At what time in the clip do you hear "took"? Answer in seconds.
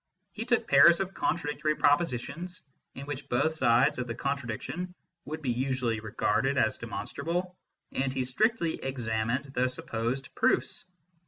0.45-0.67